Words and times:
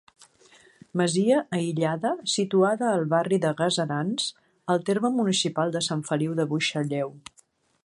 Masia 1.01 1.35
aïllada, 1.57 2.13
situada 2.37 2.87
al 2.93 3.05
barri 3.11 3.39
de 3.45 3.53
Gaserans, 3.61 4.33
al 4.75 4.83
terme 4.89 5.13
municipal 5.21 5.77
de 5.77 5.85
Sant 5.91 6.05
Feliu 6.11 6.37
de 6.41 6.49
Buixalleu. 6.55 7.17